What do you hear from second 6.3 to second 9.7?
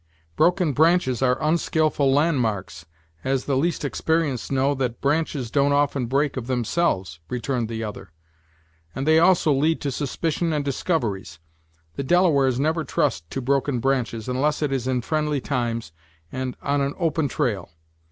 of themselves," returned the other; "and they also